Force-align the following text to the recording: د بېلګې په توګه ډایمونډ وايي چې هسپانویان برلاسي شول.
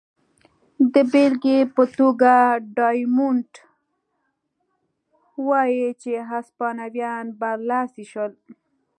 د 0.93 0.95
بېلګې 1.11 1.59
په 1.75 1.83
توګه 1.97 2.31
ډایمونډ 2.77 3.49
وايي 5.47 5.87
چې 6.01 6.11
هسپانویان 6.31 7.25
برلاسي 7.41 8.05
شول. 8.11 8.33